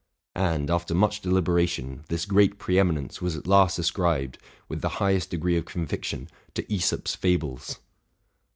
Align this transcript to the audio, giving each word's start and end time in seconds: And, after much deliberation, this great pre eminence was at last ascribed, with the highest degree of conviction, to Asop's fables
And, 0.41 0.71
after 0.71 0.95
much 0.95 1.21
deliberation, 1.21 2.05
this 2.09 2.25
great 2.25 2.57
pre 2.57 2.79
eminence 2.79 3.21
was 3.21 3.35
at 3.35 3.45
last 3.45 3.77
ascribed, 3.77 4.39
with 4.67 4.81
the 4.81 4.89
highest 4.97 5.29
degree 5.29 5.57
of 5.57 5.65
conviction, 5.65 6.27
to 6.55 6.63
Asop's 6.73 7.13
fables 7.15 7.77